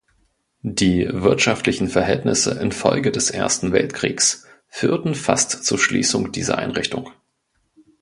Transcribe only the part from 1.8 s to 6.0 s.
Verhältnisse in Folge des Ersten Weltkriegs führten fast zur